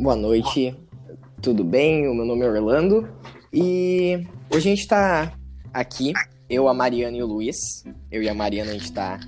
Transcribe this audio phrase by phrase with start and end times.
[0.00, 0.74] Boa noite,
[1.42, 2.08] tudo bem?
[2.08, 3.06] O meu nome é Orlando
[3.52, 5.34] e hoje a gente está
[5.74, 6.14] aqui,
[6.48, 7.84] eu, a Mariana e o Luiz.
[8.10, 9.20] Eu e a Mariana, a gente está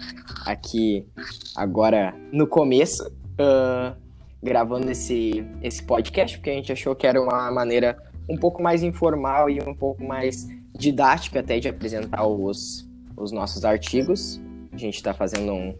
[0.46, 1.06] aqui
[1.54, 3.94] agora no começo, uh,
[4.42, 7.94] gravando esse, esse podcast, porque a gente achou que era uma maneira
[8.26, 13.66] um pouco mais informal e um pouco mais didática até de apresentar os, os nossos
[13.66, 14.40] artigos.
[14.72, 15.74] A gente está fazendo um,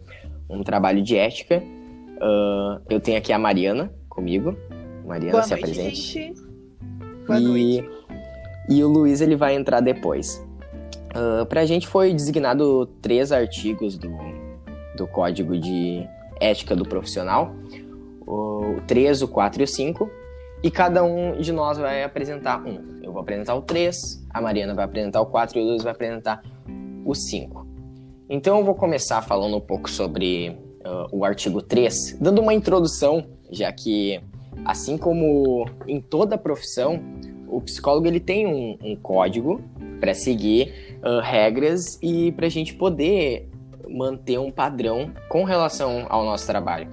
[0.47, 1.63] um trabalho de ética.
[2.17, 4.55] Uh, eu tenho aqui a Mariana comigo.
[5.05, 5.95] Mariana, Boa se noite, apresente.
[5.95, 6.41] gente.
[7.27, 7.89] Boa e, noite.
[8.69, 10.43] e o Luiz ele vai entrar depois.
[11.15, 14.11] Uh, pra gente foi designado três artigos do,
[14.97, 16.07] do Código de
[16.39, 17.53] Ética do Profissional:
[18.21, 20.09] o 3, o 4 e o 5.
[20.63, 22.99] E cada um de nós vai apresentar um.
[23.03, 25.91] Eu vou apresentar o 3, a Mariana vai apresentar o 4 e o Luiz vai
[25.91, 26.41] apresentar
[27.05, 27.67] o 5.
[28.29, 33.25] Então eu vou começar falando um pouco sobre uh, o artigo 3, dando uma introdução,
[33.51, 34.21] já que,
[34.65, 37.01] assim como em toda profissão,
[37.47, 39.61] o psicólogo ele tem um, um código
[39.99, 43.49] para seguir uh, regras e para a gente poder
[43.89, 46.87] manter um padrão com relação ao nosso trabalho,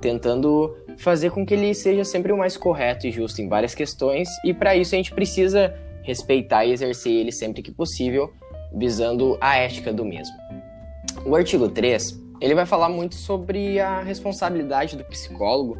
[0.00, 4.28] tentando fazer com que ele seja sempre o mais correto e justo em várias questões,
[4.44, 8.32] e para isso a gente precisa respeitar e exercer ele sempre que possível,
[8.74, 10.34] visando a ética do mesmo.
[11.24, 15.76] O artigo 3, ele vai falar muito sobre a responsabilidade do psicólogo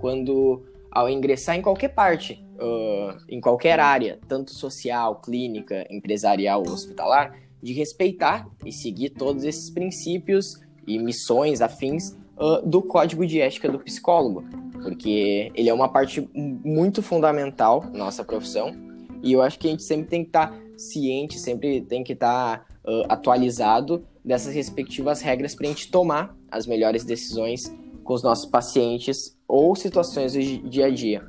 [0.00, 6.72] quando, ao ingressar em qualquer parte, uh, em qualquer área, tanto social, clínica, empresarial ou
[6.72, 13.40] hospitalar, de respeitar e seguir todos esses princípios e missões afins uh, do código de
[13.40, 14.44] ética do psicólogo,
[14.82, 18.74] porque ele é uma parte muito fundamental na nossa profissão.
[19.22, 22.64] E eu acho que a gente sempre tem que estar ciente, sempre tem que estar
[22.84, 27.72] uh, atualizado dessas respectivas regras para a gente tomar as melhores decisões
[28.08, 31.28] com os nossos pacientes ou situações do dia a dia.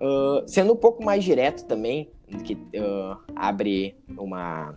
[0.00, 2.10] Uh, sendo um pouco mais direto também,
[2.42, 4.74] que uh, abre uma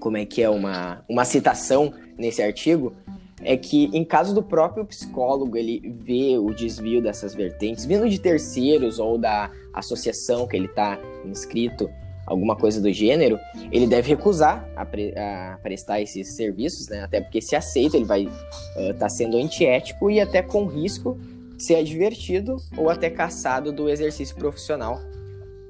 [0.00, 2.96] como é que é uma, uma citação nesse artigo,
[3.42, 8.18] é que em caso do próprio psicólogo ele vê o desvio dessas vertentes vindo de
[8.18, 11.88] terceiros ou da associação que ele está inscrito,
[12.30, 13.40] alguma coisa do gênero,
[13.72, 17.02] ele deve recusar a, pre a prestar esses serviços, né?
[17.02, 21.18] Até porque se aceita, ele vai estar uh, tá sendo antiético e até com risco
[21.56, 25.00] de ser advertido ou até caçado do exercício profissional,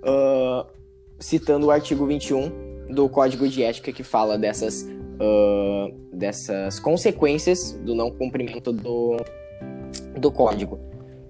[0.05, 0.67] uh,
[1.19, 7.95] citando o artigo 21 do Código de Ética que fala dessas, uh, dessas consequências do
[7.95, 9.17] não cumprimento do,
[10.19, 10.79] do código.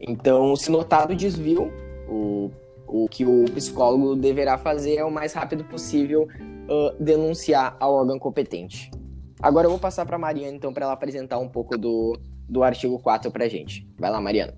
[0.00, 1.70] Então, se notado desvio,
[2.08, 2.50] o,
[2.90, 8.18] o que o psicólogo deverá fazer é o mais rápido possível uh, denunciar ao órgão
[8.18, 8.90] competente.
[9.40, 12.18] Agora eu vou passar para a Mariana, então, para ela apresentar um pouco do,
[12.48, 13.88] do artigo 4 para a gente.
[13.98, 14.54] Vai lá, Mariana.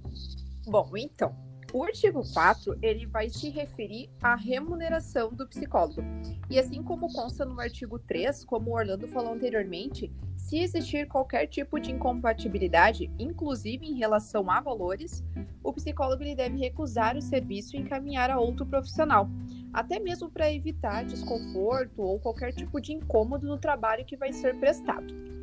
[0.67, 1.35] Bom, então,
[1.73, 6.03] o artigo 4, ele vai se referir à remuneração do psicólogo.
[6.51, 11.47] E assim como consta no artigo 3, como o Orlando falou anteriormente, se existir qualquer
[11.47, 15.25] tipo de incompatibilidade, inclusive em relação a valores,
[15.63, 19.29] o psicólogo ele deve recusar o serviço e encaminhar a outro profissional,
[19.73, 24.59] até mesmo para evitar desconforto ou qualquer tipo de incômodo no trabalho que vai ser
[24.59, 25.42] prestado.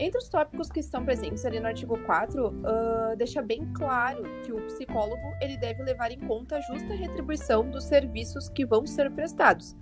[0.00, 4.52] Entre os tópicos que estão presentes ali no artigo 4, uh, deixa bem claro que
[4.52, 9.10] o psicólogo ele deve levar em conta a justa retribuição dos serviços que vão ser
[9.12, 9.76] prestados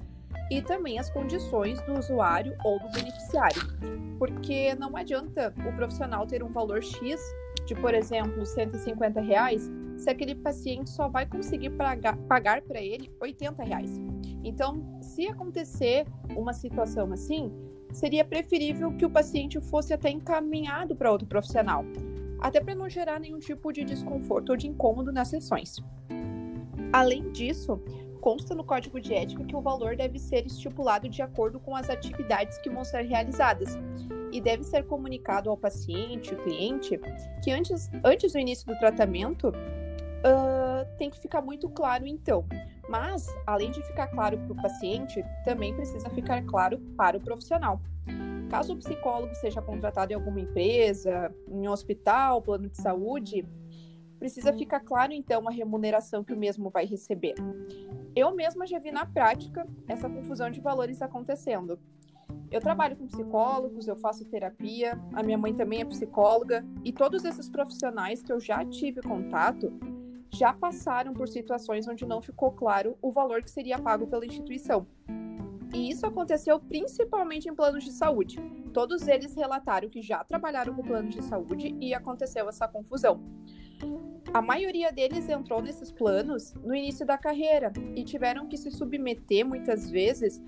[0.51, 3.63] e também as condições do usuário ou do beneficiário.
[4.19, 7.21] Porque não adianta o profissional ter um valor X
[7.67, 13.11] de, por exemplo, 150 reais, se aquele paciente só vai conseguir pagar, pagar para ele
[13.19, 13.99] 80 reais.
[14.45, 16.07] Então, se acontecer
[16.37, 17.51] uma situação assim,
[17.93, 21.85] seria preferível que o paciente fosse até encaminhado para outro profissional,
[22.41, 25.77] até para não gerar nenhum tipo de desconforto ou de incômodo nas sessões.
[26.93, 27.81] Além disso,
[28.21, 31.91] consta no código de ética que o valor deve ser estipulado de acordo com as
[31.91, 33.79] atividades que vão ser realizadas
[34.33, 36.99] e deve ser comunicado ao paciente, o cliente,
[37.43, 42.47] que antes, antes do início do tratamento uh, tem que ficar muito claro então
[42.93, 47.81] mas, além de ficar claro para o paciente, também precisa ficar claro para o profissional.
[48.51, 53.49] Caso o psicólogo seja contratado em alguma empresa, em um hospital, plano de saúde,
[54.19, 57.35] precisa ficar claro então a remuneração que o mesmo vai receber.
[58.15, 61.79] Eu mesma já vi na prática essa confusão de valores acontecendo.
[62.51, 67.25] Eu trabalho com psicólogos, eu faço terapia, a minha mãe também é psicóloga, e todos
[67.25, 69.73] esses profissionais que eu já tive contato
[70.33, 74.87] já passaram por situações onde não ficou claro o valor que seria pago pela instituição.
[75.75, 78.39] E isso aconteceu principalmente em planos de saúde.
[78.73, 83.23] Todos eles relataram que já trabalharam com planos de saúde e aconteceu essa confusão.
[84.33, 89.47] A maioria deles entrou nesses planos no início da carreira e tiveram que se submeter
[89.47, 90.43] muitas vezes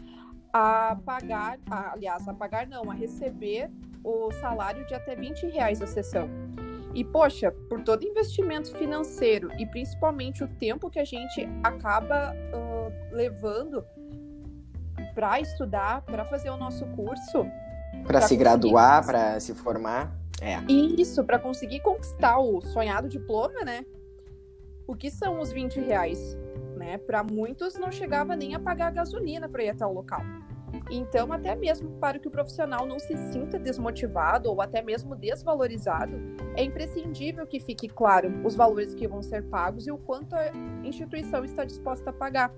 [0.53, 3.71] a pagar, a, aliás, a pagar não, a receber
[4.03, 6.29] o salário de até 20 reais a sessão.
[6.95, 13.15] E, poxa, por todo investimento financeiro e principalmente o tempo que a gente acaba uh,
[13.15, 13.85] levando
[15.15, 17.47] para estudar, para fazer o nosso curso.
[18.07, 20.17] Para se graduar, para se formar.
[20.41, 20.61] É.
[20.71, 23.85] Isso, para conseguir conquistar o sonhado diploma, né?
[24.87, 26.37] O que são os 20 reais?
[26.77, 26.99] Né?
[26.99, 30.21] Para muitos não chegava nem a pagar a gasolina para ir até o local.
[30.91, 36.17] Então, até mesmo para que o profissional não se sinta desmotivado ou até mesmo desvalorizado,
[36.57, 40.51] é imprescindível que fique claro os valores que vão ser pagos e o quanto a
[40.85, 42.53] instituição está disposta a pagar.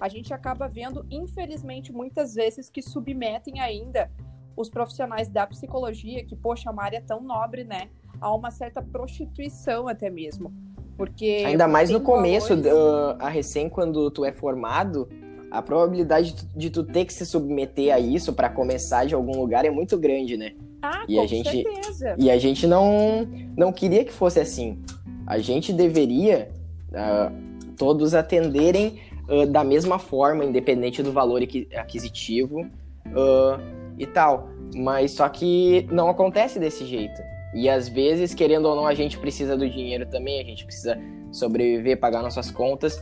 [0.00, 4.10] A gente acaba vendo, infelizmente, muitas vezes que submetem ainda
[4.56, 7.88] os profissionais da psicologia, que, poxa, é uma área tão nobre, né,
[8.20, 10.52] a uma certa prostituição até mesmo.
[10.96, 11.42] Porque.
[11.46, 12.72] Ainda mais no começo, valores...
[12.72, 15.08] uh, a recém, quando tu é formado,
[15.54, 19.64] a probabilidade de tu ter que se submeter a isso para começar de algum lugar
[19.64, 20.52] é muito grande, né?
[20.82, 22.16] Ah, e com a gente certeza.
[22.18, 24.82] E a gente não não queria que fosse assim.
[25.26, 26.50] A gente deveria
[26.90, 27.32] uh,
[27.76, 31.40] todos atenderem uh, da mesma forma, independente do valor
[31.76, 33.60] aquisitivo uh,
[33.96, 34.48] e tal.
[34.74, 37.22] Mas só que não acontece desse jeito.
[37.54, 40.98] E às vezes, querendo ou não, a gente precisa do dinheiro também, a gente precisa
[41.30, 43.00] sobreviver, pagar nossas contas.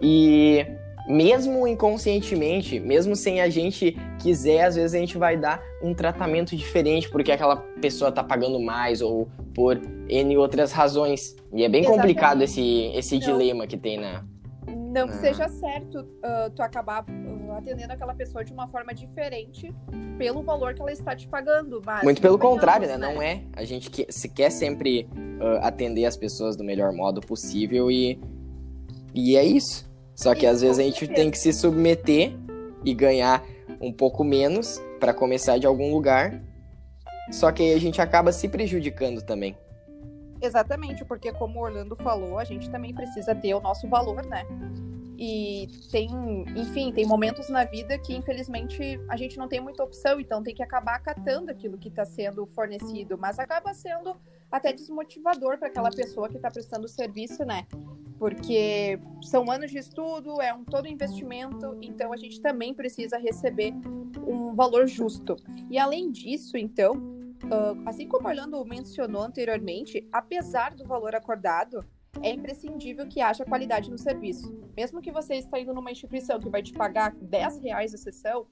[0.00, 0.66] E
[1.06, 6.56] mesmo inconscientemente, mesmo sem a gente quiser, às vezes a gente vai dar um tratamento
[6.56, 11.36] diferente porque aquela pessoa tá pagando mais ou por N outras razões.
[11.52, 11.86] E é bem Exatamente.
[11.86, 14.24] complicado esse, esse dilema que tem na,
[14.92, 19.74] não que seja certo uh, tu acabar uh, atendendo aquela pessoa de uma forma diferente
[20.18, 21.80] pelo valor que ela está te pagando.
[22.04, 22.98] Muito pelo contrário, né?
[22.98, 23.12] né?
[23.12, 23.42] Não é.
[23.54, 25.08] A gente que, se quer sempre
[25.40, 28.20] uh, atender as pessoas do melhor modo possível e,
[29.14, 29.90] e é isso.
[30.14, 32.32] Só que isso, às vezes a gente tem que se submeter
[32.84, 33.44] e ganhar
[33.80, 36.40] um pouco menos para começar de algum lugar.
[37.30, 39.56] Só que aí a gente acaba se prejudicando também.
[40.40, 44.44] Exatamente, porque como o Orlando falou, a gente também precisa ter o nosso valor, né?
[45.16, 46.08] E tem,
[46.56, 50.52] enfim, tem momentos na vida que infelizmente a gente não tem muita opção, então tem
[50.52, 54.16] que acabar acatando aquilo que está sendo fornecido, mas acaba sendo
[54.50, 57.68] até desmotivador para aquela pessoa que está prestando o serviço, né?
[58.22, 63.74] Porque são anos de estudo, é um todo investimento, então a gente também precisa receber
[64.24, 65.34] um valor justo.
[65.68, 71.84] E além disso, então, Uh, assim como Orlando mencionou anteriormente, apesar do valor acordado,
[72.22, 74.56] é imprescindível que haja qualidade no serviço.
[74.76, 78.46] Mesmo que você está indo numa instituição que vai te pagar 10 reais a sessão,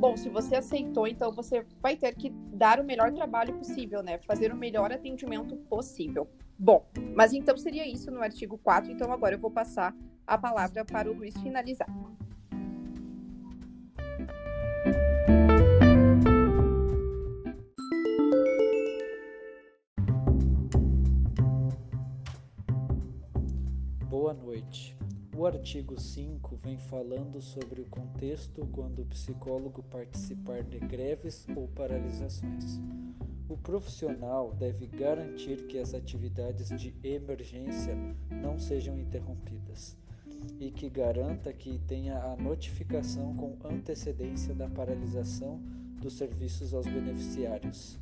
[0.00, 4.18] bom, se você aceitou, então você vai ter que dar o melhor trabalho possível, né?
[4.26, 6.26] Fazer o melhor atendimento possível.
[6.58, 9.94] Bom, mas então seria isso no artigo 4, então agora eu vou passar
[10.26, 11.88] a palavra para o Luiz finalizar.
[24.34, 24.96] noite.
[25.36, 31.66] O artigo 5 vem falando sobre o contexto quando o psicólogo participar de greves ou
[31.68, 32.80] paralisações.
[33.48, 37.94] O profissional deve garantir que as atividades de emergência
[38.30, 39.96] não sejam interrompidas
[40.58, 45.60] e que garanta que tenha a notificação com antecedência da paralisação
[46.00, 47.98] dos serviços aos beneficiários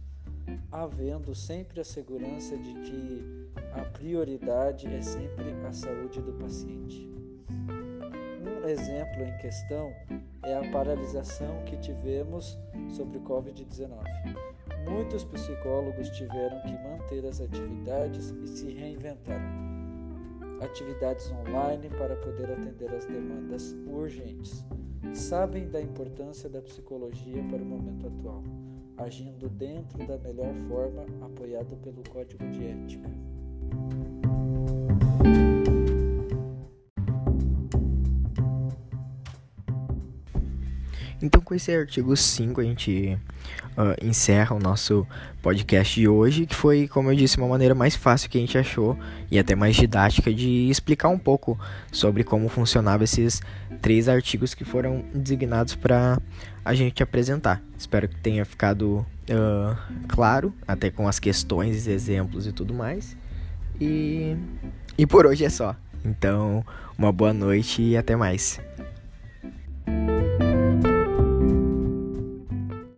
[0.70, 3.24] havendo sempre a segurança de que
[3.74, 7.11] a prioridade é sempre a saúde do paciente.
[8.66, 9.92] Exemplo em questão
[10.44, 12.58] é a paralisação que tivemos
[12.90, 13.90] sobre o Covid-19.
[14.88, 19.62] Muitos psicólogos tiveram que manter as atividades e se reinventaram.
[20.60, 24.64] Atividades online para poder atender as demandas urgentes.
[25.12, 28.42] Sabem da importância da psicologia para o momento atual
[28.96, 33.10] agindo dentro da melhor forma, apoiado pelo Código de Ética.
[41.22, 43.16] Então, com esse artigo 5, a gente
[43.78, 45.06] uh, encerra o nosso
[45.40, 48.58] podcast de hoje, que foi, como eu disse, uma maneira mais fácil que a gente
[48.58, 48.98] achou
[49.30, 51.56] e até mais didática de explicar um pouco
[51.92, 53.40] sobre como funcionavam esses
[53.80, 56.20] três artigos que foram designados para
[56.64, 57.62] a gente apresentar.
[57.78, 59.76] Espero que tenha ficado uh,
[60.08, 63.16] claro, até com as questões, exemplos e tudo mais.
[63.80, 64.36] E,
[64.98, 65.76] e por hoje é só.
[66.04, 66.64] Então,
[66.98, 68.60] uma boa noite e até mais.